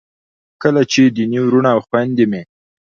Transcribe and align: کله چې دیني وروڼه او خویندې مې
کله 0.61 0.81
چې 0.91 1.01
دیني 1.15 1.39
وروڼه 1.43 1.69
او 1.75 1.79
خویندې 1.87 2.25
مې 2.31 2.41